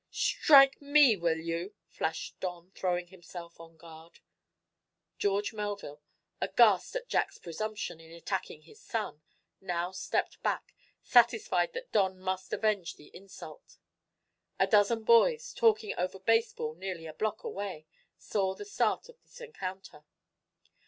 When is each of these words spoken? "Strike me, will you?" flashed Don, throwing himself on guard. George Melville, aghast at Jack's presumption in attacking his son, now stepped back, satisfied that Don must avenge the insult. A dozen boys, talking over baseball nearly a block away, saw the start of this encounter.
"Strike 0.09 0.81
me, 0.81 1.15
will 1.15 1.37
you?" 1.37 1.75
flashed 1.87 2.39
Don, 2.39 2.71
throwing 2.71 3.09
himself 3.09 3.59
on 3.59 3.77
guard. 3.77 4.19
George 5.19 5.53
Melville, 5.53 6.01
aghast 6.41 6.95
at 6.95 7.07
Jack's 7.07 7.37
presumption 7.37 7.99
in 7.99 8.11
attacking 8.11 8.63
his 8.63 8.81
son, 8.81 9.21
now 9.59 9.91
stepped 9.91 10.41
back, 10.41 10.73
satisfied 11.03 11.73
that 11.73 11.91
Don 11.91 12.17
must 12.19 12.51
avenge 12.51 12.95
the 12.95 13.11
insult. 13.15 13.77
A 14.57 14.65
dozen 14.65 15.03
boys, 15.03 15.53
talking 15.53 15.93
over 15.95 16.17
baseball 16.19 16.73
nearly 16.73 17.05
a 17.05 17.13
block 17.13 17.43
away, 17.43 17.85
saw 18.17 18.55
the 18.55 18.65
start 18.65 19.07
of 19.07 19.21
this 19.21 19.39
encounter. 19.39 20.03